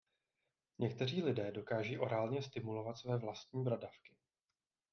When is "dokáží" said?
1.51-1.97